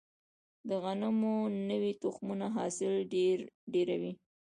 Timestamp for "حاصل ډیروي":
2.55-4.13